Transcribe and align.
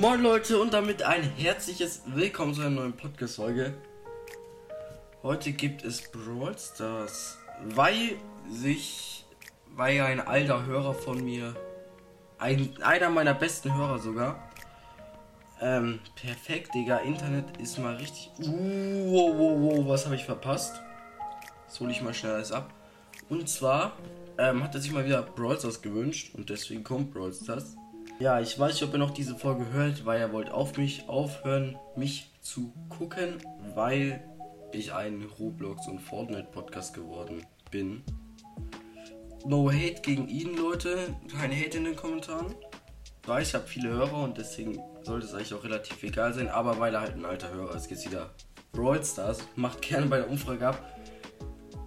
Moin 0.00 0.22
Leute 0.22 0.58
und 0.58 0.72
damit 0.72 1.02
ein 1.02 1.22
herzliches 1.22 2.00
Willkommen 2.06 2.54
zu 2.54 2.62
einer 2.62 2.70
neuen 2.70 2.94
Podcast-Folge. 2.94 3.74
Heute 5.22 5.52
gibt 5.52 5.84
es 5.84 6.10
Brawl 6.10 6.56
Stars, 6.58 7.36
weil 7.74 8.16
sich, 8.48 9.26
weil 9.76 10.00
ein 10.00 10.20
alter 10.20 10.64
Hörer 10.64 10.94
von 10.94 11.22
mir, 11.22 11.54
ein, 12.38 12.70
einer 12.82 13.10
meiner 13.10 13.34
besten 13.34 13.76
Hörer 13.76 13.98
sogar, 13.98 14.48
ähm, 15.60 16.00
perfekt, 16.16 16.74
Digga, 16.74 16.96
Internet 17.00 17.58
ist 17.58 17.78
mal 17.78 17.96
richtig, 17.96 18.30
uh, 18.38 19.12
wow, 19.12 19.34
wow, 19.36 19.58
wow, 19.60 19.88
was 19.88 20.06
habe 20.06 20.14
ich 20.14 20.24
verpasst? 20.24 20.80
Das 21.66 21.78
hole 21.80 21.92
ich 21.92 22.00
mal 22.00 22.14
schnell 22.14 22.32
alles 22.32 22.50
ab. 22.50 22.72
Und 23.28 23.46
zwar 23.46 23.92
ähm, 24.38 24.64
hat 24.64 24.74
er 24.74 24.80
sich 24.80 24.90
mal 24.90 25.04
wieder 25.04 25.20
Brawl 25.20 25.58
Stars 25.58 25.82
gewünscht 25.82 26.34
und 26.34 26.48
deswegen 26.48 26.82
kommt 26.82 27.12
Brawl 27.12 27.34
Stars. 27.34 27.76
Ja, 28.22 28.38
ich 28.38 28.56
weiß 28.56 28.74
nicht, 28.74 28.84
ob 28.84 28.92
ihr 28.92 29.00
noch 29.00 29.10
diese 29.10 29.34
Folge 29.34 29.72
hört, 29.72 30.06
weil 30.06 30.20
er 30.20 30.32
wollte 30.32 30.54
auf 30.54 30.76
mich 30.76 31.08
aufhören, 31.08 31.76
mich 31.96 32.30
zu 32.40 32.72
gucken, 32.88 33.38
weil 33.74 34.22
ich 34.70 34.92
ein 34.92 35.24
Roblox 35.40 35.88
und 35.88 35.98
Fortnite 35.98 36.46
Podcast 36.52 36.94
geworden 36.94 37.44
bin. 37.72 38.04
No 39.44 39.72
hate 39.72 40.02
gegen 40.02 40.28
ihn, 40.28 40.56
Leute. 40.56 41.16
Kein 41.36 41.50
Hate 41.50 41.78
in 41.78 41.84
den 41.84 41.96
Kommentaren. 41.96 42.54
Weiß, 43.26 43.48
ich 43.48 43.54
habe 43.54 43.66
viele 43.66 43.88
Hörer 43.88 44.22
und 44.22 44.38
deswegen 44.38 44.78
sollte 45.02 45.26
es 45.26 45.34
eigentlich 45.34 45.54
auch 45.54 45.64
relativ 45.64 46.00
egal 46.04 46.32
sein, 46.32 46.48
aber 46.48 46.78
weil 46.78 46.94
er 46.94 47.00
halt 47.00 47.16
ein 47.16 47.24
alter 47.24 47.52
Hörer 47.52 47.74
ist, 47.74 47.88
geht's 47.88 48.06
wieder. 48.06 48.30
Brawl 48.70 49.04
Stars 49.04 49.40
macht 49.56 49.82
gerne 49.82 50.06
bei 50.06 50.18
der 50.18 50.30
Umfrage 50.30 50.68
ab 50.68 50.96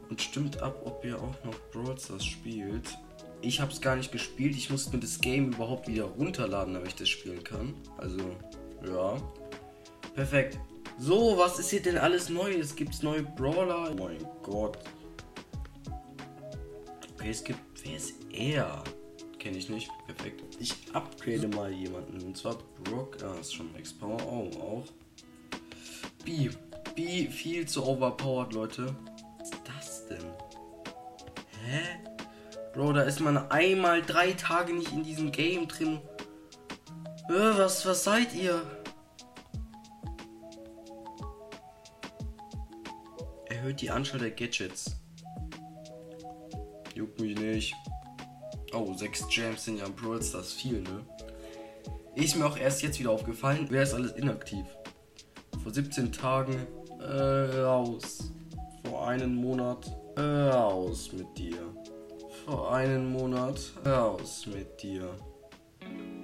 und 0.10 0.22
stimmt 0.22 0.62
ab, 0.62 0.82
ob 0.84 1.06
ihr 1.06 1.16
auch 1.16 1.46
noch 1.46 1.58
Brawl 1.72 1.98
Stars 1.98 2.26
spielt. 2.26 2.98
Ich 3.46 3.62
habe 3.62 3.72
es 3.72 3.80
gar 3.80 3.96
nicht 3.96 4.12
gespielt. 4.12 4.56
Ich 4.58 4.72
musste 4.72 4.96
mir 4.96 5.02
das 5.02 5.22
Game 5.22 5.54
überhaupt 5.54 5.88
wieder 5.88 6.06
runterladen, 6.06 6.74
damit 6.74 6.90
ich 6.90 6.96
das 6.96 7.10
spielen 7.10 7.44
kann. 7.44 7.76
Also, 7.98 8.20
ja. 8.84 9.18
Perfekt. 10.16 10.60
So, 10.98 11.38
was 11.38 11.60
ist 11.60 11.70
hier 11.70 11.82
denn 11.84 12.00
alles 12.00 12.30
Neues? 12.30 12.76
Gibt 12.76 12.96
es 12.96 13.04
neue 13.04 13.22
Brawler? 13.22 13.92
Oh 13.92 14.04
mein 14.04 14.26
Gott. 14.42 14.80
Okay, 17.14 17.30
es 17.30 17.44
gibt. 17.44 17.60
Wer 17.84 17.98
ist 17.98 18.16
er? 18.32 18.84
Kenne 19.38 19.58
ich 19.58 19.70
nicht. 19.70 19.92
Perfekt. 20.08 20.42
Ich 20.60 20.74
upgrade 20.94 21.48
mal 21.50 21.72
jemanden. 21.72 22.20
Und 22.24 22.36
zwar 22.36 22.58
Brock. 22.84 23.18
Ah, 23.24 23.40
ist 23.40 23.54
schon 23.54 23.72
Max 23.74 23.94
Power. 23.94 24.18
Oh, 24.26 24.50
auch. 24.60 24.86
B. 26.24 26.50
B 26.96 27.28
viel 27.28 27.68
zu 27.68 27.86
overpowered, 27.86 28.54
Leute. 28.54 28.96
Was 29.38 29.52
ist 29.52 29.62
das 29.68 30.08
denn? 30.08 30.26
Hä? 31.64 31.95
Bro, 32.76 32.92
da 32.92 33.04
ist 33.04 33.22
man 33.22 33.38
einmal 33.52 34.02
drei 34.02 34.34
Tage 34.34 34.74
nicht 34.74 34.92
in 34.92 35.02
diesem 35.02 35.32
Game 35.32 35.70
drin. 35.70 36.02
Äh, 37.30 37.58
was, 37.58 37.86
was 37.86 38.04
seid 38.04 38.36
ihr? 38.36 38.62
Erhöht 43.46 43.80
die 43.80 43.90
Anzahl 43.90 44.20
der 44.20 44.32
Gadgets. 44.32 44.98
Juckt 46.94 47.22
mich 47.22 47.40
nicht. 47.40 47.74
Oh, 48.74 48.94
sechs 48.94 49.26
Gems 49.30 49.64
sind 49.64 49.80
ja 49.80 49.86
im 49.86 49.96
Brawl 49.96 50.22
Stars 50.22 50.52
viel, 50.52 50.82
ne? 50.82 51.06
Ist 52.16 52.36
mir 52.36 52.46
auch 52.46 52.58
erst 52.58 52.82
jetzt 52.82 53.00
wieder 53.00 53.12
aufgefallen. 53.12 53.68
Wer 53.70 53.84
ist 53.84 53.94
alles 53.94 54.12
inaktiv? 54.12 54.66
Vor 55.64 55.74
17 55.74 56.12
Tagen 56.12 56.68
äh, 57.00 57.62
raus. 57.62 58.34
Vor 58.84 59.08
einem 59.08 59.34
Monat 59.34 59.90
äh, 60.18 60.22
raus 60.22 61.12
mit 61.14 61.38
dir. 61.38 61.74
Vor 62.46 62.76
einem 62.76 63.12
Monat 63.12 63.60
raus 63.84 64.46
mit 64.46 64.84
dir. 64.84 65.10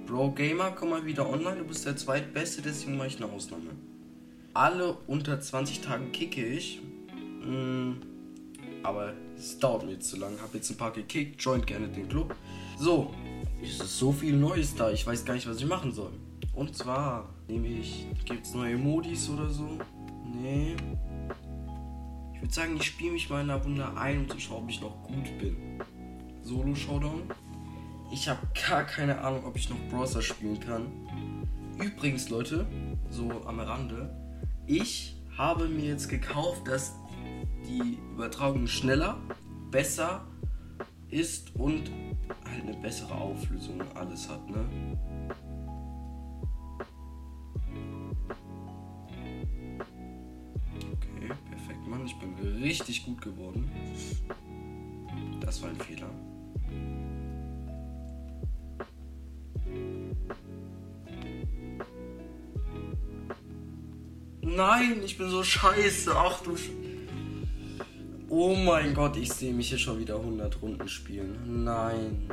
Bro 0.06 0.30
Gamer, 0.30 0.70
komm 0.70 0.90
mal 0.90 1.04
wieder 1.04 1.28
online. 1.28 1.56
Du 1.56 1.64
bist 1.64 1.84
der 1.84 1.96
zweitbeste, 1.96 2.62
deswegen 2.62 2.96
mache 2.96 3.08
ich 3.08 3.16
eine 3.16 3.32
Ausnahme. 3.32 3.70
Alle 4.54 4.96
unter 5.08 5.40
20 5.40 5.80
Tagen 5.80 6.12
kicke 6.12 6.46
ich. 6.46 6.80
Mm, 7.44 7.94
aber 8.84 9.14
es 9.36 9.58
dauert 9.58 9.84
mir 9.84 9.98
zu 9.98 10.16
lang. 10.16 10.40
Hab 10.40 10.54
jetzt 10.54 10.70
ein 10.70 10.76
paar 10.76 10.92
gekickt. 10.92 11.42
Joint 11.42 11.66
gerne 11.66 11.88
den 11.88 12.08
Club. 12.08 12.36
So, 12.78 13.12
es 13.60 13.80
ist 13.80 13.98
so 13.98 14.12
viel 14.12 14.36
Neues 14.36 14.76
da. 14.76 14.92
Ich 14.92 15.04
weiß 15.04 15.24
gar 15.24 15.34
nicht, 15.34 15.48
was 15.48 15.56
ich 15.56 15.66
machen 15.66 15.90
soll. 15.90 16.12
Und 16.54 16.76
zwar 16.76 17.30
nehme 17.48 17.66
ich. 17.66 18.06
Gibt 18.24 18.46
es 18.46 18.54
neue 18.54 18.76
Modis 18.76 19.28
oder 19.28 19.50
so? 19.50 19.76
Nee. 20.40 20.76
Ich 22.34 22.42
würde 22.42 22.54
sagen, 22.54 22.76
ich 22.76 22.84
spiele 22.84 23.10
mich 23.10 23.28
mal 23.28 23.40
in 23.40 23.48
der 23.48 23.56
Runde 23.56 23.96
ein, 23.96 24.20
um 24.20 24.28
zu 24.28 24.38
schauen, 24.38 24.62
ob 24.62 24.70
ich 24.70 24.80
noch 24.80 25.02
gut 25.02 25.24
bin. 25.40 25.56
Solo 26.42 26.74
Showdown. 26.74 27.22
Ich 28.12 28.28
habe 28.28 28.40
gar 28.68 28.84
keine 28.84 29.20
Ahnung, 29.20 29.44
ob 29.46 29.56
ich 29.56 29.70
noch 29.70 29.78
Browser 29.90 30.20
spielen 30.20 30.60
kann. 30.60 30.86
Übrigens, 31.82 32.28
Leute, 32.28 32.66
so 33.10 33.30
am 33.46 33.58
Rande, 33.60 34.14
ich 34.66 35.16
habe 35.38 35.68
mir 35.68 35.86
jetzt 35.86 36.08
gekauft, 36.08 36.68
dass 36.68 36.94
die 37.66 37.98
Übertragung 38.12 38.66
schneller, 38.66 39.18
besser 39.70 40.26
ist 41.08 41.54
und 41.56 41.90
halt 42.44 42.62
eine 42.62 42.76
bessere 42.76 43.14
Auflösung 43.14 43.80
alles 43.94 44.28
hat, 44.28 44.48
ne? 44.50 44.66
Okay, 50.92 51.32
perfekt, 51.50 51.86
Mann. 51.86 52.04
Ich 52.04 52.16
bin 52.18 52.34
richtig 52.62 53.04
gut 53.04 53.20
geworden. 53.22 53.70
Das 55.52 55.60
war 55.60 55.68
ein 55.68 55.76
Fehler. 55.76 56.08
Nein, 64.40 65.02
ich 65.04 65.18
bin 65.18 65.28
so 65.28 65.42
scheiße. 65.42 66.14
Ach 66.16 66.42
du 66.42 66.56
Sch 66.56 66.70
Oh 68.30 68.54
mein 68.54 68.94
Gott, 68.94 69.18
ich 69.18 69.30
sehe 69.30 69.52
mich 69.52 69.68
hier 69.68 69.76
schon 69.76 69.98
wieder 69.98 70.16
100 70.16 70.62
Runden 70.62 70.88
spielen. 70.88 71.64
Nein. 71.64 72.30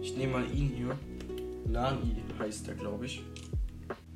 Ich 0.00 0.16
nehme 0.16 0.34
mal 0.34 0.44
ihn 0.54 0.68
hier. 0.68 0.96
Nani 1.66 2.22
heißt 2.38 2.68
er, 2.68 2.76
glaube 2.76 3.06
ich. 3.06 3.24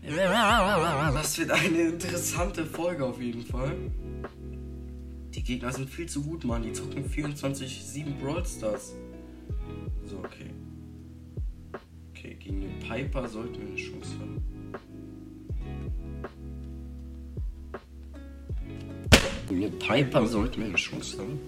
Das 0.07 1.37
wird 1.37 1.51
eine 1.51 1.81
interessante 1.81 2.65
Folge 2.65 3.05
auf 3.05 3.21
jeden 3.21 3.45
Fall. 3.45 3.75
Die 5.47 5.53
Gegner 5.53 5.73
sind 5.73 5.89
viel 5.89 6.09
zu 6.09 6.25
gut, 6.25 6.43
Mann. 6.43 6.65
Die 6.65 6.73
zocken 6.73 7.09
24-7 7.09 8.19
Brawl 8.21 8.45
Stars. 8.45 8.95
So, 10.05 10.19
okay. 10.19 10.51
Okay, 12.11 12.35
gegen 12.35 12.63
den 12.63 12.79
Piper 12.81 13.29
sollten 13.29 13.61
wir 13.61 13.69
eine 13.69 13.77
Chance 13.77 14.19
haben. 14.19 14.43
Gegen 19.49 19.61
den 19.61 19.79
Piper 19.79 20.27
sollten 20.27 20.59
wir 20.59 20.67
eine 20.67 20.75
Chance 20.75 21.19
haben. 21.21 21.39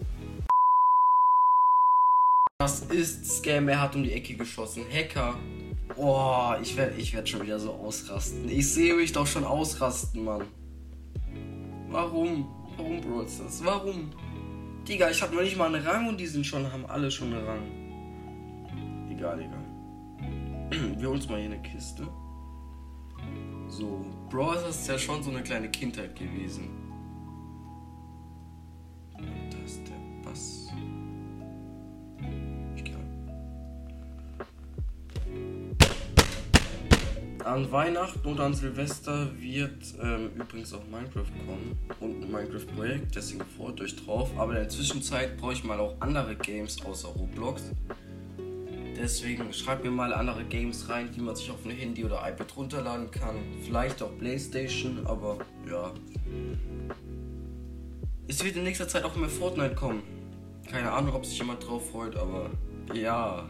Das 2.61 2.83
ist 2.83 3.39
Scam, 3.39 3.69
er 3.69 3.81
hat 3.81 3.97
um 3.97 4.05
die 4.05 4.13
Ecke 4.13 4.35
geschossen. 4.35 4.85
Hacker. 4.93 5.37
Oh, 5.97 6.53
ich 6.63 6.77
werde 6.77 6.95
ich 7.01 7.13
werd 7.15 7.29
schon 7.29 7.43
wieder 7.43 7.59
so 7.59 7.73
ausrasten. 7.73 8.49
Ich 8.49 8.73
sehe 8.73 8.95
mich 8.95 9.11
doch 9.11 9.27
schon 9.27 9.43
ausrasten, 9.43 10.23
Mann. 10.23 10.45
Warum? 11.89 12.58
Warum 12.79 13.01
Brawl 13.01 13.29
Stars? 13.29 13.65
Warum? 13.65 14.11
Digga, 14.87 15.11
ich 15.11 15.21
habe 15.21 15.35
noch 15.35 15.43
nicht 15.43 15.57
mal 15.57 15.75
einen 15.75 15.85
Rang 15.85 16.09
und 16.09 16.19
die 16.19 16.27
sind 16.27 16.47
schon, 16.47 16.73
haben 16.73 16.87
alle 16.87 17.11
schon 17.11 17.35
einen 17.35 17.45
Rang. 17.45 19.11
Egal, 19.11 19.41
egal. 19.41 19.65
Wir 20.99 21.09
holen 21.09 21.19
uns 21.19 21.29
mal 21.29 21.41
hier 21.41 21.51
eine 21.51 21.61
Kiste. 21.61 22.07
So, 23.67 24.07
Brawl 24.31 24.59
Stars 24.59 24.81
ist 24.81 24.89
ja 24.89 24.97
schon 24.99 25.23
so 25.23 25.31
eine 25.31 25.43
kleine 25.43 25.69
Kindheit 25.71 26.15
gewesen. 26.15 26.71
Das 29.51 29.73
ist 29.73 29.89
der 29.89 29.98
An 37.49 37.73
Weihnachten 37.73 38.29
und 38.29 38.41
an 38.41 38.53
Silvester 38.53 39.31
wird 39.41 39.95
ähm, 40.03 40.33
übrigens 40.37 40.75
auch 40.75 40.85
Minecraft 40.91 41.33
kommen 41.47 41.79
und 41.99 42.23
ein 42.23 42.31
Minecraft-Projekt, 42.31 43.17
deswegen 43.17 43.43
freut 43.57 43.81
euch 43.81 43.97
drauf. 43.97 44.31
Aber 44.37 44.53
in 44.53 44.59
der 44.59 44.69
Zwischenzeit 44.69 45.39
brauche 45.39 45.55
ich 45.55 45.65
mal 45.65 45.81
auch 45.81 45.97
andere 46.01 46.37
Games 46.37 46.85
außer 46.85 47.09
Roblox. 47.09 47.73
Deswegen 48.99 49.51
schreibt 49.55 49.83
mir 49.83 49.91
mal 49.91 50.13
andere 50.13 50.45
Games 50.45 50.91
rein, 50.91 51.11
die 51.11 51.23
man 51.23 51.37
sich 51.37 51.51
auf 51.51 51.65
ein 51.65 51.71
Handy 51.71 52.05
oder 52.05 52.17
iPad 52.17 52.55
runterladen 52.55 53.11
kann. 53.11 53.37
Vielleicht 53.65 54.03
auch 54.03 54.11
Playstation, 54.19 55.07
aber 55.07 55.39
ja. 55.71 55.91
Es 58.27 58.45
wird 58.45 58.57
in 58.57 58.65
nächster 58.65 58.89
Zeit 58.89 59.05
auch 59.05 59.17
mehr 59.17 59.31
Fortnite 59.31 59.75
kommen. 59.75 60.03
Keine 60.71 60.93
Ahnung, 60.93 61.15
ob 61.15 61.25
sich 61.25 61.39
jemand 61.39 61.67
drauf 61.67 61.93
freut, 61.93 62.15
aber 62.15 62.51
ja. 62.93 63.49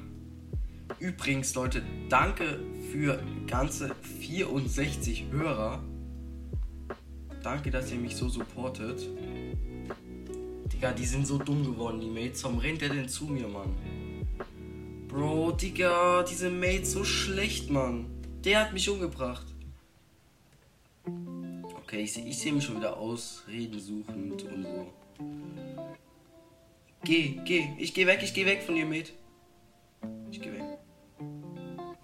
Übrigens, 1.00 1.52
Leute, 1.56 1.82
danke 2.08 2.60
für 2.93 3.23
ganze 3.46 3.94
64 4.20 5.26
Hörer. 5.31 5.82
Danke, 7.43 7.70
dass 7.70 7.93
ihr 7.93 7.99
mich 7.99 8.17
so 8.17 8.29
supportet. 8.29 9.08
Digga, 10.73 10.93
die 10.93 11.05
sind 11.05 11.26
so 11.26 11.38
dumm 11.38 11.64
geworden, 11.64 12.00
die 12.00 12.11
Mates. 12.11 12.44
Warum 12.44 12.58
rennt 12.58 12.81
der 12.81 12.90
denn 12.90 13.08
zu 13.08 13.26
mir, 13.26 13.49
Mann? 13.49 13.75
Bro, 15.08 15.52
Digga, 15.52 16.23
diese 16.23 16.50
Mates 16.50 16.93
so 16.93 17.05
schlecht, 17.05 17.70
Mann. 17.70 18.06
Der 18.44 18.61
hat 18.61 18.73
mich 18.73 18.88
umgebracht. 18.88 19.46
Okay, 21.82 22.02
ich, 22.02 22.19
ich 22.19 22.38
sehe 22.38 22.52
mich 22.52 22.64
schon 22.64 22.76
wieder 22.76 22.96
ausreden 22.96 23.81
suchend 23.81 24.43
und 24.43 24.62
so. 24.64 24.93
Geh, 27.05 27.40
geh, 27.44 27.69
ich 27.79 27.94
geh 27.94 28.06
weg, 28.06 28.20
ich 28.23 28.35
geh 28.35 28.44
weg 28.44 28.62
von 28.62 28.75
dir, 28.75 28.85
Mate. 28.85 29.12
Ich 30.31 30.40
geh 30.40 30.52
weg. 30.52 30.67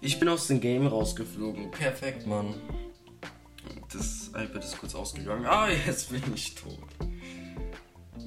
Ich 0.05 0.19
bin 0.19 0.29
aus 0.29 0.45
dem 0.45 0.61
Game 0.61 0.85
rausgeflogen. 0.85 1.71
Perfekt, 1.71 2.27
Mann. 2.27 2.53
Das 3.91 4.27
iPad 4.27 4.63
ist 4.63 4.77
kurz 4.77 4.93
ausgegangen. 4.93 5.47
Ah, 5.47 5.67
jetzt 5.67 6.11
bin 6.11 6.21
ich 6.35 6.53
tot. 6.53 6.77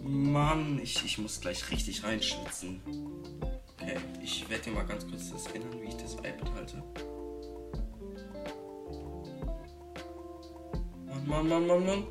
Mann, 0.03 0.81
ich, 0.83 1.05
ich 1.05 1.19
muss 1.19 1.41
gleich 1.41 1.71
richtig 1.71 2.03
reinschwitzen. 2.03 2.83
Okay, 3.81 3.97
ich 4.21 4.51
werde 4.51 4.65
dir 4.65 4.71
mal 4.73 4.87
ganz 4.87 5.07
kurz 5.07 5.31
das 5.31 5.47
erinnern, 5.47 5.81
wie 5.81 5.87
ich 5.87 5.97
das 5.97 6.15
iPad 6.15 6.53
halte. 6.57 6.83
Mann, 11.07 11.29
Mann, 11.29 11.49
Mann, 11.49 11.67
Mann, 11.69 11.87
Mann. 11.87 12.05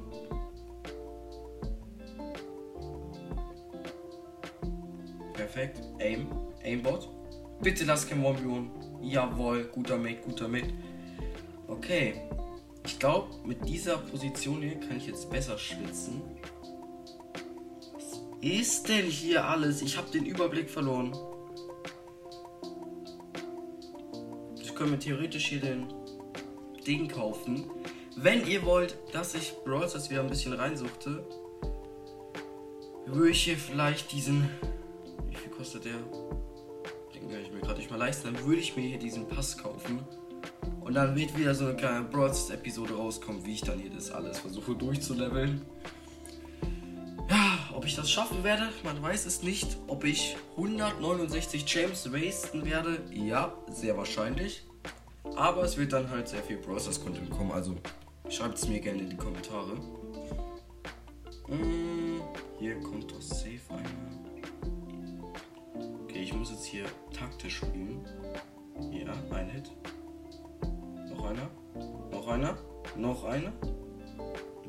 Perfekt. 5.34 5.81
Aim. 6.00 6.30
Aimbot. 6.63 7.10
Bitte 7.62 7.84
lass 7.84 8.08
kein 8.08 8.25
1 8.25 8.76
Jawohl, 9.02 9.66
guter 9.66 9.98
Mate, 9.98 10.22
guter 10.26 10.48
Mate. 10.48 10.74
Okay. 11.68 12.16
Ich 12.86 13.00
glaube, 13.00 13.28
mit 13.46 13.68
dieser 13.68 13.98
Position 13.98 14.62
hier 14.62 14.80
kann 14.80 14.96
ich 14.96 15.08
jetzt 15.08 15.30
besser 15.30 15.58
schwitzen. 15.58 16.22
Was 17.94 18.22
ist 18.42 18.88
denn 18.88 19.06
hier 19.06 19.46
alles? 19.46 19.82
Ich 19.82 19.98
habe 19.98 20.10
den 20.10 20.26
Überblick 20.26 20.70
verloren. 20.70 21.14
Ich 24.62 24.74
könnte 24.74 25.00
theoretisch 25.00 25.48
hier 25.48 25.60
den 25.60 25.88
Ding 26.88 27.10
kaufen. 27.10 27.70
Wenn 28.16 28.48
ihr 28.48 28.64
wollt, 28.64 28.98
dass 29.12 29.36
ich 29.36 29.54
Brawl 29.66 29.90
Stars 29.90 30.10
wieder 30.10 30.22
ein 30.22 30.30
bisschen 30.30 30.54
reinsuchte, 30.54 31.28
würde 33.06 33.30
ich 33.32 33.44
hier 33.44 33.58
vielleicht 33.58 34.12
diesen. 34.14 34.50
Wie 35.30 35.36
viel 35.36 35.52
kostet 35.52 35.86
der? 35.86 36.00
Den 37.27 37.33
kann 37.33 37.41
ich 37.44 37.51
mir 37.51 37.59
gerade 37.59 37.79
nicht 37.79 37.91
mal 37.91 37.97
leisten. 37.97 38.33
Dann 38.33 38.45
würde 38.45 38.62
ich 38.62 38.75
mir 38.77 38.83
hier 38.88 39.00
diesen 39.00 39.27
Pass 39.27 39.57
kaufen. 39.57 40.00
Und 40.79 40.94
dann 40.94 41.15
wird 41.15 41.38
wieder 41.38 41.53
so 41.53 41.65
eine 41.65 41.75
kleine 41.75 42.06
Brawl 42.06 42.29
Stars 42.29 42.51
Episode 42.51 42.94
rauskommen, 42.94 43.45
wie 43.45 43.56
ich 43.56 43.62
dann 43.62 43.79
hier 43.79 43.89
das 43.89 44.09
alles 44.12 44.39
versuche 44.39 44.74
durchzuleveln. 44.75 45.62
Ja, 47.29 47.59
ob 47.74 47.85
ich 47.85 47.95
das 47.95 48.09
schaffen 48.09 48.45
werde, 48.45 48.69
man 48.85 49.01
weiß 49.01 49.25
es 49.25 49.44
nicht. 49.44 49.77
Ob 49.88 50.06
ich 50.06 50.38
169 50.56 51.65
Gems 51.65 52.13
wasten 52.13 52.65
werde, 52.65 53.01
ja, 53.12 53.53
sehr 53.69 53.97
wahrscheinlich. 53.97 54.65
Aber 55.35 55.63
es 55.63 55.77
wird 55.77 55.91
dann 55.91 56.09
halt 56.09 56.29
sehr 56.29 56.41
viel 56.41 56.57
Brawl 56.57 56.79
Stars 56.79 57.03
Content 57.03 57.29
kommen, 57.29 57.51
also 57.51 57.75
schreibt 58.29 58.57
es 58.57 58.69
mir 58.69 58.79
gerne 58.79 59.01
in 59.01 59.09
die 59.09 59.18
Kommentare. 59.18 59.75
Mm, 61.50 62.21
hier 62.59 62.79
kommt. 62.79 62.97
Okay, 63.47 63.56
ich 63.56 63.56
muss 66.38 66.51
jetzt 66.51 66.66
hier 66.66 66.86
taktisch 67.12 67.57
spielen. 67.57 68.06
Ja, 68.92 69.13
ein 69.31 69.50
Hit. 69.50 69.72
Noch 71.10 71.25
einer. 71.25 71.50
Noch 72.12 72.28
einer. 72.28 72.57
Noch 72.95 73.24
einer. 73.24 73.54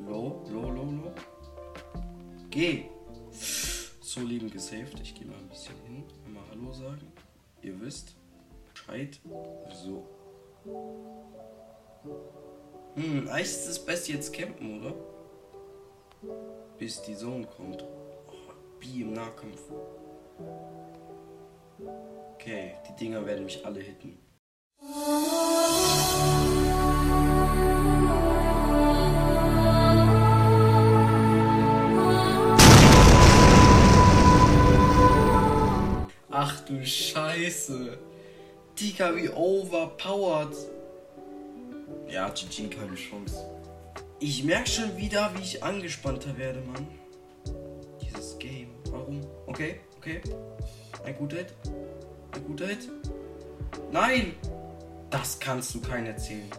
Low, 0.07 0.43
low, 0.51 0.69
low, 0.71 0.91
low. 0.91 1.13
Geh. 2.49 2.85
So 3.31 4.21
lieben 4.21 4.49
gesaved. 4.49 4.99
Ich 4.99 5.13
gehe 5.13 5.27
mal 5.27 5.37
ein 5.37 5.49
bisschen 5.49 5.75
hin. 5.85 6.03
Einmal 6.25 6.43
Hallo 6.49 6.73
sagen. 6.73 7.11
Ihr 7.61 7.79
wisst. 7.79 8.15
Bescheid. 8.73 9.19
So. 9.71 10.07
Hm, 12.95 13.27
eigentlich 13.27 13.41
ist 13.41 13.67
das 13.67 13.85
Beste 13.85 14.13
jetzt 14.13 14.33
campen, 14.33 14.79
oder? 14.79 14.95
Bis 16.79 17.01
die 17.03 17.15
Zone 17.15 17.45
kommt. 17.45 17.83
Oh, 17.83 18.53
B 18.79 19.01
im 19.01 19.13
Nahkampf. 19.13 19.61
Okay, 22.33 22.73
die 22.87 22.95
Dinger 22.95 23.25
werden 23.25 23.45
mich 23.45 23.65
alle 23.65 23.79
hitten. 23.79 24.17
Ach 36.31 36.61
du 36.61 36.85
Scheiße. 36.85 37.97
Digga, 38.79 39.15
wie 39.15 39.29
overpowered. 39.29 40.55
Ja, 42.07 42.29
GG, 42.29 42.69
keine 42.69 42.95
Chance. 42.95 43.45
Ich 44.19 44.43
merke 44.43 44.69
schon 44.69 44.97
wieder, 44.97 45.31
wie 45.35 45.41
ich 45.41 45.63
angespannter 45.63 46.37
werde, 46.37 46.61
Mann. 46.61 46.87
Dieses 48.01 48.39
Game. 48.39 48.69
Warum? 48.89 49.21
Okay, 49.47 49.81
okay. 49.97 50.21
Ein 51.03 51.15
guter 51.17 51.37
Hit. 51.37 51.53
Guter 52.47 52.67
Hit. 52.67 52.89
Nein! 53.91 54.33
Das 55.09 55.39
kannst 55.39 55.73
du 55.73 55.81
keinen 55.81 56.07
erzählen. 56.07 56.49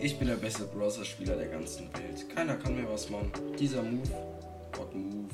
Ich 0.00 0.18
bin 0.18 0.28
der 0.28 0.36
beste 0.36 0.64
Browser-Spieler 0.64 1.36
der 1.36 1.46
ganzen 1.46 1.88
Welt. 1.94 2.28
Keiner 2.34 2.56
kann 2.56 2.74
mir 2.74 2.88
was 2.90 3.08
machen. 3.08 3.30
Dieser 3.58 3.82
Move. 3.82 4.08
Gott, 4.72 4.94
Move. 4.94 5.28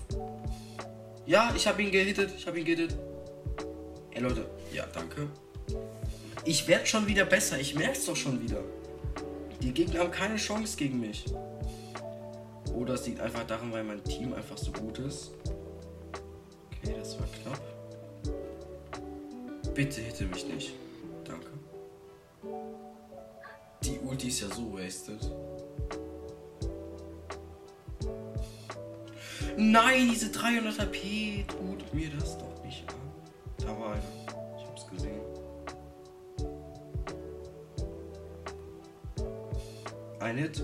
Ja, 1.27 1.53
ich 1.57 1.67
habe 1.67 1.83
ihn 1.83 1.91
gehittet. 1.91 2.33
Ich 2.37 2.47
habe 2.47 2.59
ihn 2.59 2.65
gehittet. 2.65 2.97
Ey, 4.13 4.23
Leute. 4.23 4.47
Ja, 4.73 4.85
danke. 4.93 5.29
Ich 6.45 6.69
werde 6.69 6.87
schon 6.87 7.07
wieder 7.07 7.25
besser. 7.25 7.59
Ich 7.59 7.75
merke 7.75 7.99
es 7.99 8.07
doch 8.07 8.17
schon 8.17 8.41
wieder. 8.43 8.63
Die 9.61 9.73
Gegner 9.73 10.01
haben 10.01 10.11
keine 10.11 10.37
Chance 10.37 10.77
gegen 10.77 11.01
mich. 11.01 11.25
Oder 12.91 12.99
es 12.99 13.07
liegt 13.07 13.21
einfach 13.21 13.47
daran, 13.47 13.71
weil 13.71 13.85
mein 13.85 14.03
Team 14.03 14.35
einfach 14.35 14.59
so 14.59 14.73
gut 14.73 14.99
ist. 14.99 15.31
Okay, 16.73 16.93
das 16.99 17.17
war 17.21 17.27
knapp. 17.41 17.61
Bitte 19.73 20.01
hitte 20.01 20.25
mich 20.25 20.45
nicht. 20.49 20.75
Danke. 21.23 21.51
Die 23.85 23.97
Ulti 24.01 24.27
ist 24.27 24.41
ja 24.41 24.49
so 24.49 24.73
wasted. 24.73 25.21
Nein, 29.57 30.09
diese 30.11 30.33
300 30.33 30.81
HP 30.81 31.45
tut 31.47 31.95
mir 31.95 32.11
das 32.11 32.39
doch 32.39 32.65
nicht 32.65 32.85
an. 32.89 32.97
Da 33.59 33.69
war 33.69 33.93
einer. 33.93 34.03
Ich 34.59 34.67
hab's 34.67 34.89
gesehen. 34.89 35.21
Ein 40.19 40.39
Hit. 40.39 40.61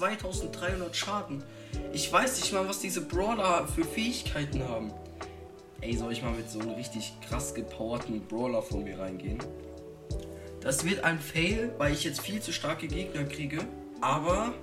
2300 0.00 0.96
Schaden. 0.96 1.44
Ich 1.92 2.10
weiß 2.10 2.40
nicht 2.40 2.54
mal, 2.54 2.66
was 2.66 2.80
diese 2.80 3.02
Brawler 3.02 3.68
für 3.68 3.84
Fähigkeiten 3.84 4.66
haben. 4.66 4.92
Ey, 5.82 5.94
soll 5.94 6.12
ich 6.12 6.22
mal 6.22 6.32
mit 6.32 6.48
so 6.48 6.58
einem 6.58 6.70
richtig 6.70 7.12
krass 7.28 7.54
gepowerten 7.54 8.26
Brawler 8.26 8.62
von 8.62 8.82
mir 8.82 8.98
reingehen? 8.98 9.38
Das 10.62 10.86
wird 10.86 11.04
ein 11.04 11.18
Fail, 11.18 11.74
weil 11.76 11.92
ich 11.92 12.04
jetzt 12.04 12.22
viel 12.22 12.40
zu 12.40 12.50
starke 12.50 12.88
Gegner 12.88 13.24
kriege. 13.24 13.58
Aber 14.00 14.54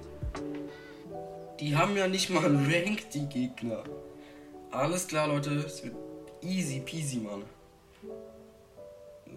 die 1.59 1.75
haben 1.75 1.95
ja 1.95 2.07
nicht 2.07 2.31
mal 2.31 2.43
einen 2.43 2.65
Rank, 2.65 3.11
die 3.11 3.27
Gegner. 3.27 3.83
Alles 4.71 5.07
klar, 5.07 5.27
Leute. 5.27 5.51
Es 5.51 5.83
wird 5.83 5.95
easy 6.41 6.79
peasy, 6.79 7.17
Mann. 7.17 7.43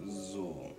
So. 0.07 0.71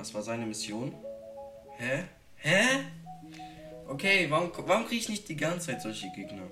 Was 0.00 0.14
war 0.14 0.22
seine 0.22 0.46
Mission? 0.46 0.94
Hä? 1.76 2.04
Hä? 2.36 2.86
Okay, 3.86 4.30
warum, 4.30 4.50
warum 4.66 4.86
kriege 4.86 5.02
ich 5.02 5.08
nicht 5.10 5.28
die 5.28 5.36
ganze 5.36 5.66
Zeit 5.66 5.82
solche 5.82 6.10
Gegner? 6.16 6.44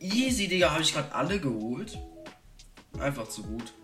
Easy, 0.00 0.48
Digga, 0.48 0.72
habe 0.72 0.82
ich 0.82 0.92
gerade 0.92 1.14
alle 1.14 1.38
geholt. 1.38 1.96
Einfach 2.98 3.28
zu 3.28 3.44
gut. 3.44 3.74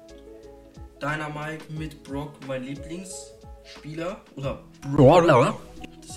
Dynamite 1.00 1.72
mit 1.72 2.02
Brock, 2.02 2.32
mein 2.48 2.64
Lieblingsspieler. 2.64 4.20
Oder 4.34 4.64
Brawler. 4.80 5.56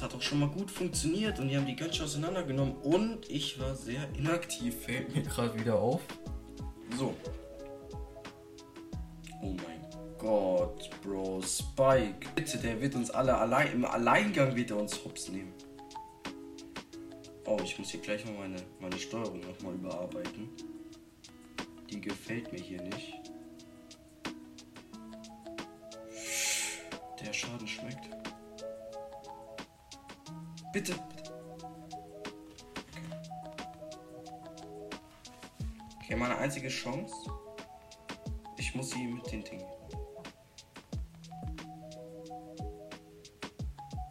Hat 0.05 0.13
auch 0.13 0.21
schon 0.21 0.39
mal 0.39 0.49
gut 0.49 0.69
funktioniert 0.69 1.39
und 1.39 1.47
die 1.47 1.57
haben 1.57 1.65
die 1.65 1.75
ganz 1.75 1.99
auseinandergenommen. 1.99 2.75
Und 2.75 3.27
ich 3.27 3.59
war 3.59 3.73
sehr 3.73 4.07
inaktiv, 4.15 4.83
fällt 4.85 5.15
mir 5.15 5.23
gerade 5.23 5.59
wieder 5.59 5.79
auf. 5.79 5.99
So. 6.95 7.15
Oh 9.41 9.55
mein 9.65 9.83
Gott, 10.19 10.91
Bro. 11.01 11.41
Spike. 11.41 12.29
Bitte, 12.35 12.59
der 12.59 12.79
wird 12.79 12.93
uns 12.93 13.09
alle 13.09 13.35
allein. 13.35 13.71
Im 13.73 13.83
Alleingang 13.83 14.55
wird 14.55 14.69
er 14.69 14.77
uns 14.77 15.03
hops 15.03 15.29
nehmen. 15.29 15.51
Oh, 17.45 17.57
ich 17.63 17.79
muss 17.79 17.89
hier 17.89 18.01
gleich 18.01 18.23
mal 18.25 18.35
meine, 18.35 18.57
meine 18.79 18.99
Steuerung 18.99 19.39
nochmal 19.39 19.73
überarbeiten. 19.73 20.49
Die 21.89 21.99
gefällt 21.99 22.51
mir 22.51 22.61
hier 22.61 22.83
nicht. 22.83 23.15
Der 27.25 27.33
Schaden 27.33 27.67
schmeckt. 27.67 28.07
Bitte. 30.75 30.93
Okay. 36.03 36.17
meine 36.17 36.37
einzige 36.37 36.67
Chance. 36.67 37.15
Ich 38.57 38.75
muss 38.75 38.89
sie 38.89 39.07
mit 39.07 39.31
den 39.31 39.41
Dingen. 39.45 39.65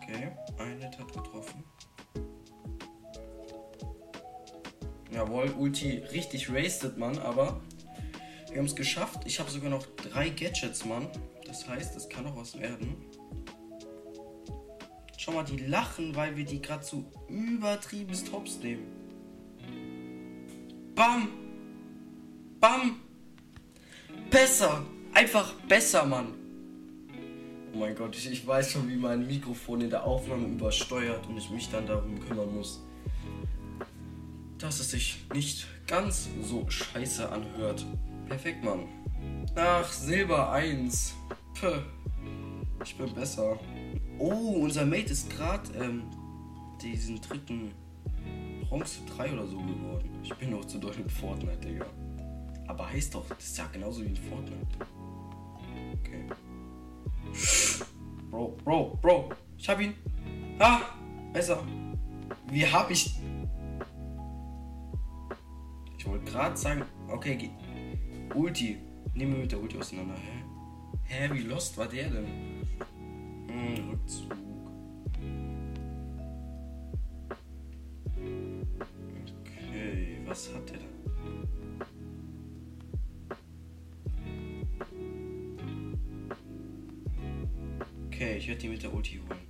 Okay, 0.01 0.33
ein 0.57 0.81
Hit 0.81 0.99
hat 0.99 1.13
getroffen. 1.13 1.65
Jawohl, 5.11 5.51
Ulti 5.59 5.99
richtig 5.99 6.51
wasted, 6.51 6.97
Mann, 6.97 7.19
aber 7.19 7.61
wir 8.49 8.57
haben 8.57 8.65
es 8.65 8.75
geschafft. 8.75 9.27
Ich 9.27 9.39
habe 9.39 9.51
sogar 9.51 9.69
noch 9.69 9.85
drei 9.97 10.31
Gadgets, 10.31 10.87
Mann. 10.87 11.09
Das 11.47 11.69
heißt, 11.69 11.95
es 11.95 12.09
kann 12.09 12.25
noch 12.25 12.37
was 12.37 12.59
werden. 12.59 13.05
Schau 15.25 15.33
mal, 15.33 15.45
die 15.45 15.57
lachen, 15.57 16.15
weil 16.15 16.37
wir 16.37 16.45
die 16.45 16.61
gerade 16.61 16.85
so 16.85 17.05
übertrieben 17.29 18.13
Tops 18.31 18.59
nehmen. 18.59 18.85
Bam! 20.95 21.29
Bam! 22.61 23.01
Besser! 24.31 24.85
Einfach 25.15 25.55
besser, 25.69 26.05
Mann! 26.05 26.35
Oh 27.73 27.79
mein 27.79 27.95
Gott, 27.95 28.15
ich, 28.17 28.31
ich 28.31 28.47
weiß 28.47 28.73
schon, 28.73 28.89
wie 28.89 28.97
mein 28.97 29.27
Mikrofon 29.27 29.81
in 29.81 29.91
der 29.91 30.05
Aufnahme 30.05 30.47
übersteuert 30.47 31.27
und 31.27 31.39
ich 31.39 31.49
mich 31.49 31.71
dann 31.71 31.87
darum 31.87 32.21
kümmern 32.21 32.55
muss 32.55 32.83
dass 34.65 34.81
es 34.81 34.93
sich 34.93 35.19
nicht 35.35 35.67
ganz 35.87 36.29
so 36.43 36.65
scheiße 36.69 37.31
anhört. 37.31 37.85
Perfekt, 38.29 38.65
Mann. 38.65 38.89
Ach, 39.55 39.93
Silber 39.93 40.53
1. 40.53 41.15
Puh. 41.61 41.83
Ich 42.83 42.97
bin 42.97 43.13
besser. 43.13 43.59
Oh, 44.19 44.61
unser 44.63 44.87
Mate 44.87 45.13
ist 45.13 45.31
gerade 45.31 45.71
ähm, 45.79 46.05
diesen 46.81 47.21
dritten 47.21 47.73
Bronze 48.63 49.01
3 49.17 49.33
oder 49.33 49.47
so 49.47 49.59
geworden. 49.59 50.09
Ich 50.23 50.35
bin 50.35 50.51
noch 50.51 50.65
zu 50.65 50.79
doll 50.79 50.95
mit 50.97 51.11
Fortnite, 51.11 51.57
Digga. 51.59 51.87
Aber 52.67 52.89
heißt 52.91 53.15
doch, 53.15 53.29
das 53.29 53.45
ist 53.45 53.59
ja 53.59 53.67
genauso 53.73 54.03
wie 54.03 54.09
in 54.09 54.17
Fortnite. 54.17 54.67
Okay. 56.01 56.27
Bro, 58.31 58.57
Bro, 58.65 58.99
Bro. 59.03 59.31
Ich 59.59 59.69
hab 59.69 59.81
ihn. 59.81 59.95
Ah, 60.59 60.81
besser. 61.33 61.63
Wie 62.51 62.67
hab 62.67 62.91
ich 62.91 63.15
ich 66.05 66.11
wollte 66.11 66.31
gerade 66.31 66.55
sagen, 66.55 66.83
okay, 67.09 67.35
geh. 67.35 67.49
Ulti. 68.35 68.77
Nehmen 69.15 69.33
wir 69.33 69.41
mit 69.41 69.53
der 69.53 69.59
Ulti 69.59 69.79
auseinander. 69.79 70.15
Hä? 70.15 70.45
Hä, 71.05 71.31
wie 71.33 71.41
lost 71.41 71.79
war 71.79 71.87
der 71.87 72.11
denn? 72.11 72.27
Rückzug. 74.05 74.33
Okay, 79.41 80.19
was 80.27 80.51
hat 80.55 80.71
der 80.71 80.79
denn? 80.79 80.85
Okay, 88.07 88.37
ich 88.39 88.49
werde 88.49 88.61
die 88.61 88.69
mit 88.69 88.83
der 88.83 88.93
Ulti 88.93 89.21
holen. 89.29 89.41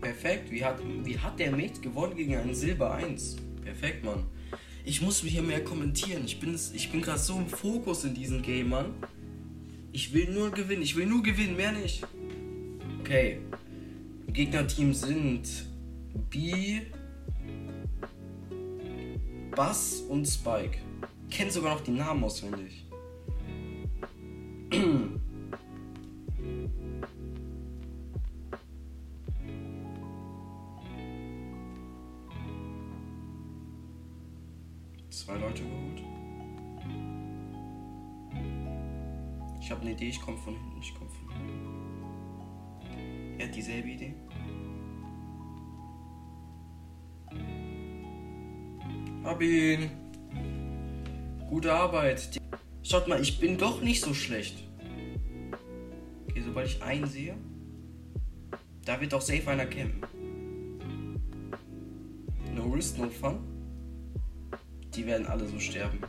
Perfekt. 0.00 0.50
Wie 0.50 0.64
hat, 0.64 0.78
wie 1.04 1.18
hat 1.18 1.38
der 1.38 1.50
Mate 1.50 1.80
gewonnen 1.80 2.16
gegen 2.16 2.36
einen 2.36 2.54
Silber 2.54 2.94
1? 2.94 3.36
Perfekt, 3.62 4.04
Mann. 4.04 4.24
Ich 4.88 5.02
muss 5.02 5.20
hier 5.20 5.42
mehr 5.42 5.64
kommentieren. 5.64 6.22
Ich 6.26 6.38
bin, 6.38 6.54
ich 6.54 6.92
bin 6.92 7.02
gerade 7.02 7.18
so 7.18 7.36
im 7.36 7.48
Fokus 7.48 8.04
in 8.04 8.14
diesem 8.14 8.40
Game, 8.40 8.68
Mann. 8.68 8.94
Ich 9.90 10.14
will 10.14 10.32
nur 10.32 10.52
gewinnen. 10.52 10.80
Ich 10.80 10.94
will 10.94 11.06
nur 11.06 11.24
gewinnen, 11.24 11.56
mehr 11.56 11.72
nicht. 11.72 12.06
Okay. 13.00 13.40
Gegnerteam 14.28 14.94
sind 14.94 15.66
B, 16.30 16.82
Bass 19.56 20.04
und 20.08 20.24
Spike. 20.24 20.78
Kennt 21.30 21.50
sogar 21.50 21.74
noch 21.74 21.82
die 21.82 21.90
Namen 21.90 22.22
auswendig. 22.22 22.85
Idee, 39.96 40.08
ich 40.10 40.20
komme 40.20 40.36
von 40.36 40.54
hinten, 40.54 40.78
ich 40.78 40.94
komme 40.94 41.08
von 41.08 41.30
hinten. 41.30 41.56
Er 43.38 43.48
hat 43.48 43.56
dieselbe 43.56 43.88
Idee. 43.88 44.14
Hab 49.24 49.40
ihn. 49.40 49.90
Gute 51.48 51.72
Arbeit. 51.72 52.38
Schaut 52.82 53.08
mal, 53.08 53.20
ich 53.22 53.40
bin 53.40 53.56
doch 53.56 53.80
nicht 53.80 54.02
so 54.02 54.12
schlecht. 54.12 54.62
Okay, 56.28 56.42
sobald 56.44 56.66
ich 56.68 56.82
einen 56.82 57.06
sehe, 57.06 57.34
da 58.84 59.00
wird 59.00 59.14
doch 59.14 59.22
safe 59.22 59.50
einer 59.50 59.64
campen. 59.64 60.02
No 62.54 62.64
risk, 62.64 62.98
no 62.98 63.08
fun. 63.08 63.38
Die 64.94 65.06
werden 65.06 65.26
alle 65.26 65.46
so 65.46 65.58
sterben. 65.58 66.00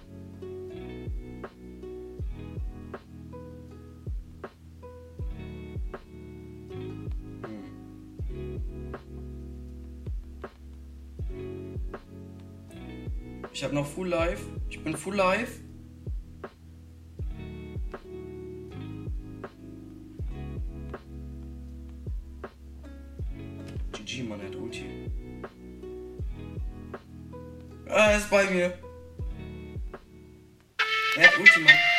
Ich 13.58 13.64
habe 13.64 13.74
noch 13.74 13.88
Full 13.88 14.10
Life. 14.10 14.44
Ich 14.70 14.84
bin 14.84 14.96
Full 14.96 15.16
Life. 15.16 15.62
GG, 23.94 24.22
Mann, 24.26 24.42
er 24.42 24.50
hat 24.50 24.56
Ulti. 24.58 24.86
Ah, 27.90 28.12
er 28.12 28.18
ist 28.20 28.30
bei 28.30 28.48
mir. 28.48 28.78
Er 31.16 31.28
hat 31.28 31.40
Ultima. 31.40 31.72
Junge, 31.72 31.97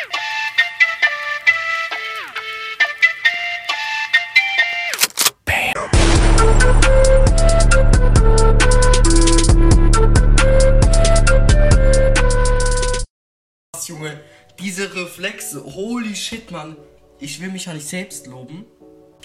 diese 14.78 14.94
Reflexe, 14.94 15.64
holy 15.75 16.14
shit, 16.14 16.52
Mann. 16.52 16.76
Ich 17.18 17.40
will 17.40 17.50
mich 17.50 17.64
ja 17.64 17.75
nicht 17.75 17.88
selbst 17.88 18.28
loben. 18.28 18.64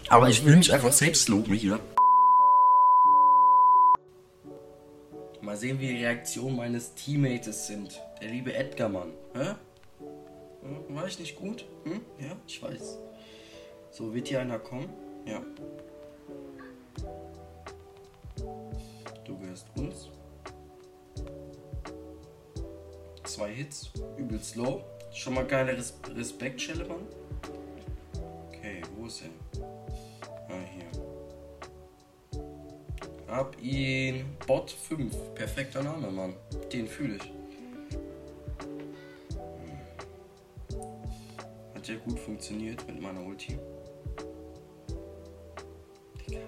Aber 0.09 0.27
ich 0.27 0.43
will 0.43 0.55
mich 0.55 0.73
einfach 0.73 0.91
selbst 0.91 1.29
loben 1.29 1.53
hier. 1.53 1.79
Mal 5.41 5.55
sehen, 5.55 5.79
wie 5.79 5.89
die 5.89 6.03
Reaktionen 6.03 6.55
meines 6.55 6.95
Teammates 6.95 7.67
sind. 7.67 8.01
Der 8.19 8.29
liebe 8.29 8.51
Edgar, 8.55 8.89
Mann. 8.89 9.13
Hä? 9.35 9.53
Hm, 10.63 10.95
war 10.95 11.05
ich 11.05 11.19
nicht 11.19 11.35
gut? 11.35 11.65
Hm? 11.83 12.01
Ja, 12.19 12.35
ich 12.47 12.63
weiß. 12.63 12.97
So, 13.91 14.11
wird 14.11 14.29
hier 14.29 14.39
einer 14.39 14.57
kommen? 14.57 14.89
Ja. 15.27 15.43
Du 19.23 19.37
gehörst 19.37 19.67
uns. 19.75 20.09
Zwei 23.23 23.51
Hits, 23.51 23.91
übelst 24.17 24.55
low. 24.55 24.83
Schon 25.13 25.35
mal 25.35 25.45
geile 25.45 25.77
Res 25.77 25.93
Respekt-Schelle, 26.15 26.85
Mann. 26.85 27.07
Okay, 28.49 28.81
wo 28.95 29.05
ist 29.05 29.21
er? 29.21 29.29
Ah, 30.49 30.63
hier. 30.73 30.85
Hab 33.27 33.55
ihn. 33.61 34.25
Bot 34.47 34.71
5. 34.71 35.35
Perfekter 35.35 35.83
Name, 35.83 36.09
Mann. 36.09 36.33
Den 36.71 36.87
fühle 36.87 37.17
ich. 37.17 37.31
Hm. 40.71 40.81
Hat 41.75 41.87
ja 41.87 41.95
gut 41.95 42.19
funktioniert 42.19 42.85
mit 42.87 42.99
meiner 42.99 43.23
Ulti. 43.23 43.57
Digga. 46.27 46.41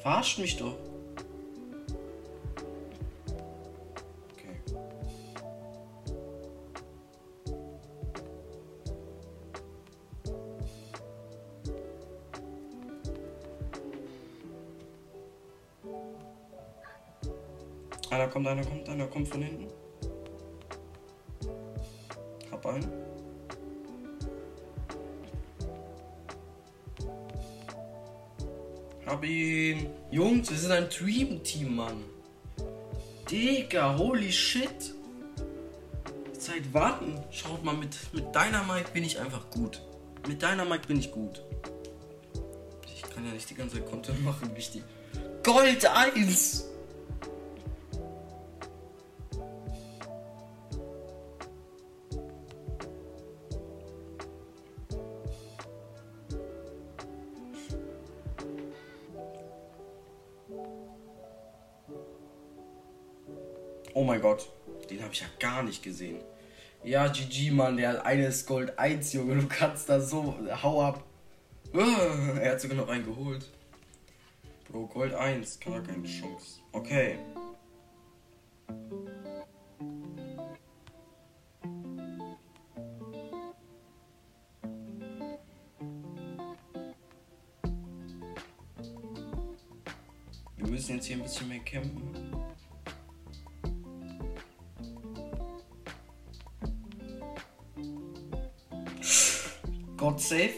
Verarscht 0.00 0.38
mich 0.40 0.56
doch. 0.56 0.76
Einer 18.14 18.28
kommt, 18.28 18.46
einer 18.46 18.64
kommt, 18.64 18.88
einer 18.88 19.06
kommt 19.08 19.26
von 19.26 19.42
hinten. 19.42 19.66
Hab 22.48 22.64
einen. 22.64 22.86
Hab 29.04 29.24
ihn. 29.24 29.90
Jungs, 30.12 30.48
wir 30.48 30.56
sind 30.56 30.70
ein 30.70 30.88
Dream-Team, 30.88 31.74
Mann. 31.74 32.04
Digga, 33.28 33.98
holy 33.98 34.30
shit. 34.30 34.94
Zeit 36.38 36.72
warten. 36.72 37.18
Schaut 37.32 37.64
mal, 37.64 37.74
mit, 37.74 37.96
mit 38.12 38.26
Dynamite 38.32 38.92
bin 38.92 39.02
ich 39.02 39.18
einfach 39.18 39.50
gut. 39.50 39.82
Mit 40.28 40.40
Dynamite 40.40 40.86
bin 40.86 41.00
ich 41.00 41.10
gut. 41.10 41.42
Ich 42.94 43.02
kann 43.12 43.26
ja 43.26 43.32
nicht 43.32 43.50
die 43.50 43.56
ganze 43.56 43.78
Zeit 43.78 43.90
Content 43.90 44.24
machen, 44.24 44.52
wie 44.54 44.60
ich 44.60 44.70
die. 44.70 44.84
Gold 45.42 45.84
1! 45.84 46.73
Gott, 64.24 64.48
den 64.88 65.02
habe 65.02 65.12
ich 65.12 65.20
ja 65.20 65.26
gar 65.38 65.62
nicht 65.62 65.82
gesehen. 65.82 66.18
Ja, 66.82 67.08
GG, 67.08 67.50
Mann, 67.50 67.76
der 67.76 68.06
eine 68.06 68.28
ist 68.28 68.46
Gold 68.46 68.78
1, 68.78 69.12
Junge, 69.12 69.34
du 69.34 69.46
kannst 69.46 69.86
da 69.90 70.00
so, 70.00 70.34
hau 70.62 70.82
ab. 70.82 71.04
Uh, 71.74 72.38
er 72.40 72.52
hat 72.52 72.60
sogar 72.62 72.78
noch 72.78 72.88
einen 72.88 73.04
geholt. 73.04 73.50
Bro, 74.66 74.86
Gold 74.86 75.12
1, 75.12 75.60
gar 75.60 75.82
keine 75.82 76.04
Chance. 76.04 76.60
Okay. 76.72 77.18
Wir 90.56 90.66
müssen 90.66 90.94
jetzt 90.94 91.04
hier 91.04 91.16
ein 91.16 91.22
bisschen 91.22 91.46
mehr 91.50 91.58
campen. 91.58 92.33
God 100.04 100.20
save. 100.20 100.52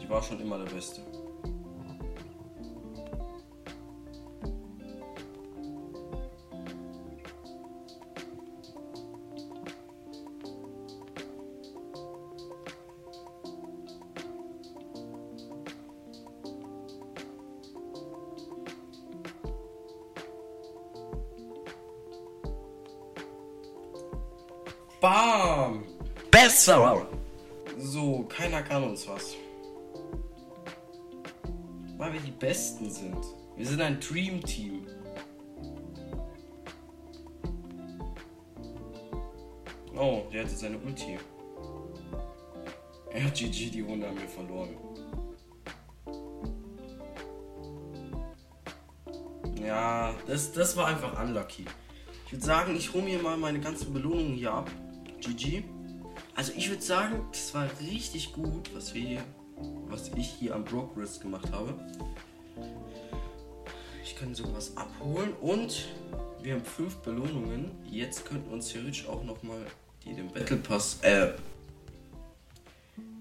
Ich 0.00 0.08
war 0.08 0.22
schon 0.22 0.40
immer 0.40 0.56
der 0.56 0.72
Beste. 0.72 1.02
Besser! 26.64 27.06
So, 27.78 28.22
keiner 28.22 28.62
kann 28.62 28.84
uns 28.84 29.06
was. 29.06 29.34
Weil 31.98 32.14
wir 32.14 32.20
die 32.20 32.30
Besten 32.30 32.90
sind. 32.90 33.18
Wir 33.54 33.66
sind 33.66 33.82
ein 33.82 34.00
Dream 34.00 34.42
Team. 34.42 34.86
Oh, 39.94 40.22
der 40.32 40.44
hatte 40.44 40.54
seine 40.54 40.78
Ulti. 40.78 41.18
Ja, 43.12 43.28
GG, 43.28 43.68
die 43.68 43.82
Runde 43.82 44.08
haben 44.08 44.18
wir 44.18 44.28
verloren. 44.28 44.74
Ja, 49.62 50.14
das, 50.26 50.50
das 50.50 50.74
war 50.78 50.86
einfach 50.86 51.22
unlucky. 51.22 51.66
Ich 52.24 52.32
würde 52.32 52.44
sagen, 52.46 52.74
ich 52.74 52.90
hole 52.94 53.04
mir 53.04 53.18
mal 53.20 53.36
meine 53.36 53.60
ganzen 53.60 53.92
Belohnungen 53.92 54.32
hier 54.32 54.54
ab. 54.54 54.70
GG. 55.20 55.64
Also 56.34 56.52
ich 56.56 56.68
würde 56.68 56.82
sagen, 56.82 57.26
das 57.30 57.54
war 57.54 57.68
richtig 57.80 58.32
gut, 58.32 58.74
was 58.74 58.92
wir 58.92 59.02
hier, 59.02 59.22
was 59.86 60.10
ich 60.16 60.26
hier 60.26 60.54
am 60.54 60.64
Progress 60.64 61.20
gemacht 61.20 61.50
habe. 61.52 61.74
Ich 64.02 64.16
kann 64.16 64.34
sowas 64.34 64.76
abholen 64.76 65.32
und 65.40 65.88
wir 66.42 66.54
haben 66.54 66.64
fünf 66.64 66.96
Belohnungen. 66.96 67.70
Jetzt 67.90 68.24
könnten 68.24 68.52
uns 68.52 68.68
theoretisch 68.68 69.06
auch 69.06 69.22
noch 69.22 69.42
mal 69.42 69.64
die 70.04 70.14
den 70.14 70.28
Battle 70.28 70.56
Pass, 70.58 70.98
äh, 71.02 71.32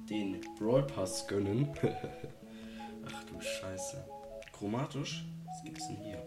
den 0.10 0.42
Brawl 0.60 0.84
Pass 0.84 1.28
gönnen. 1.28 1.70
Ach 3.06 3.24
du 3.26 3.40
Scheiße. 3.40 4.04
Chromatisch? 4.52 5.24
Was 5.46 5.64
gibt's 5.64 5.88
denn 5.88 5.98
hier? 5.98 6.22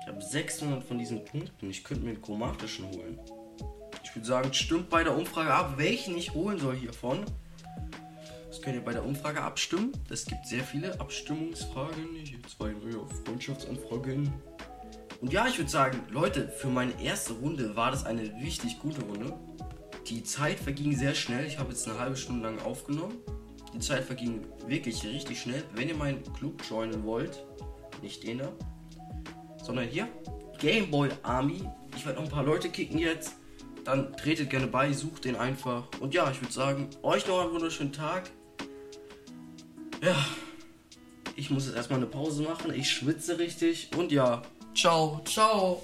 Ich 0.00 0.08
habe 0.08 0.22
600 0.22 0.82
von 0.82 0.98
diesen 0.98 1.24
Punkten. 1.24 1.70
Ich 1.70 1.84
könnte 1.84 2.04
mir 2.04 2.10
einen 2.10 2.22
chromatischen 2.22 2.86
holen. 2.86 3.18
Ich 4.14 4.18
würde 4.18 4.28
sagen, 4.28 4.54
stimmt 4.54 4.90
bei 4.90 5.02
der 5.02 5.16
Umfrage 5.16 5.52
ab, 5.52 5.74
welchen 5.76 6.16
ich 6.16 6.34
holen 6.34 6.60
soll 6.60 6.76
hiervon. 6.76 7.24
Das 8.46 8.62
könnt 8.62 8.76
ihr 8.76 8.84
bei 8.84 8.92
der 8.92 9.04
Umfrage 9.04 9.42
abstimmen. 9.42 9.90
Es 10.08 10.24
gibt 10.24 10.46
sehr 10.46 10.62
viele 10.62 11.00
Abstimmungsfragen. 11.00 12.14
Hier 12.22 12.38
zwei 12.44 12.70
neue 12.70 13.04
Freundschaftsanfragen. 13.24 14.32
Und 15.20 15.32
ja, 15.32 15.48
ich 15.48 15.58
würde 15.58 15.68
sagen, 15.68 16.00
Leute, 16.10 16.46
für 16.46 16.68
meine 16.68 16.92
erste 17.02 17.32
Runde 17.32 17.74
war 17.74 17.90
das 17.90 18.06
eine 18.06 18.22
richtig 18.40 18.78
gute 18.78 19.02
Runde. 19.02 19.36
Die 20.06 20.22
Zeit 20.22 20.60
verging 20.60 20.96
sehr 20.96 21.16
schnell. 21.16 21.44
Ich 21.44 21.58
habe 21.58 21.70
jetzt 21.70 21.88
eine 21.88 21.98
halbe 21.98 22.16
Stunde 22.16 22.48
lang 22.48 22.60
aufgenommen. 22.60 23.16
Die 23.74 23.80
Zeit 23.80 24.04
verging 24.04 24.46
wirklich 24.68 25.02
richtig 25.02 25.40
schnell. 25.40 25.64
Wenn 25.74 25.88
ihr 25.88 25.96
meinen 25.96 26.22
Club 26.34 26.62
joinen 26.70 27.02
wollt, 27.02 27.44
nicht 28.00 28.22
den 28.22 28.38
da, 28.38 28.52
sondern 29.60 29.88
hier, 29.88 30.06
Gameboy 30.60 31.08
Army. 31.24 31.68
Ich 31.96 32.06
werde 32.06 32.20
noch 32.20 32.28
ein 32.28 32.32
paar 32.32 32.44
Leute 32.44 32.68
kicken 32.68 33.00
jetzt. 33.00 33.38
Dann 33.84 34.16
tretet 34.16 34.50
gerne 34.50 34.66
bei, 34.66 34.92
sucht 34.92 35.24
den 35.24 35.36
einfach. 35.36 35.84
Und 36.00 36.14
ja, 36.14 36.30
ich 36.30 36.40
würde 36.40 36.52
sagen, 36.52 36.88
euch 37.02 37.26
noch 37.26 37.40
einen 37.42 37.52
wunderschönen 37.52 37.92
Tag. 37.92 38.30
Ja, 40.02 40.16
ich 41.36 41.50
muss 41.50 41.66
jetzt 41.66 41.76
erstmal 41.76 41.98
eine 41.98 42.06
Pause 42.06 42.42
machen. 42.42 42.72
Ich 42.74 42.90
schwitze 42.90 43.38
richtig. 43.38 43.90
Und 43.96 44.12
ja, 44.12 44.42
ciao, 44.74 45.20
ciao. 45.24 45.82